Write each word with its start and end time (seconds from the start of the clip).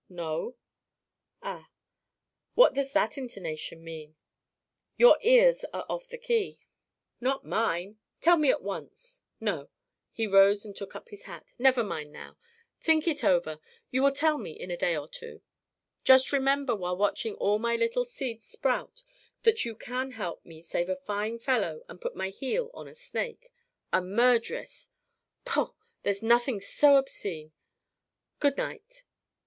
"No." 0.09 0.55
"Ah? 1.43 1.69
What 2.55 2.73
does 2.73 2.91
that 2.93 3.19
intonation 3.19 3.83
mean?" 3.83 4.15
"Your 4.97 5.19
ears 5.21 5.63
are 5.75 5.85
off 5.87 6.07
the 6.07 6.17
key." 6.17 6.59
"Not 7.19 7.45
mine. 7.45 7.99
Tell 8.19 8.35
me 8.35 8.49
at 8.49 8.63
once 8.63 9.21
No," 9.39 9.69
He 10.11 10.25
rose 10.25 10.65
and 10.65 10.75
took 10.75 10.95
up 10.95 11.09
his 11.09 11.25
hat 11.25 11.53
"never 11.59 11.83
mind 11.83 12.11
now. 12.11 12.35
Think 12.79 13.07
it 13.07 13.23
over. 13.23 13.59
You 13.91 14.01
will 14.01 14.09
tell 14.11 14.39
me 14.39 14.59
in 14.59 14.71
a 14.71 14.75
day 14.75 14.97
or 14.97 15.07
two. 15.07 15.43
Just 16.03 16.31
remember 16.33 16.75
while 16.75 16.97
watching 16.97 17.35
all 17.35 17.59
my 17.59 17.75
little 17.75 18.05
seeds 18.05 18.47
sprout 18.47 19.03
that 19.43 19.65
you 19.65 19.75
can 19.75 20.13
help 20.13 20.43
me 20.43 20.63
save 20.63 20.89
a 20.89 20.95
fine 20.95 21.37
fellow 21.37 21.83
and 21.87 22.01
put 22.01 22.15
my 22.15 22.29
heel 22.29 22.71
on 22.73 22.87
a 22.87 22.95
snake 22.95 23.51
a 23.93 24.01
murderess! 24.01 24.89
Paugh! 25.45 25.75
There's 26.01 26.23
nothing 26.23 26.59
so 26.59 26.95
obscene. 26.95 27.51
Good 28.39 28.57
night." 28.57 29.03